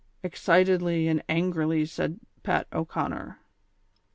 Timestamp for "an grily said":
1.29-2.19